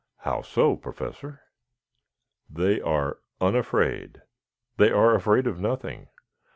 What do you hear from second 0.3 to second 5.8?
so, Professor?" "They are unafraid. They are afraid of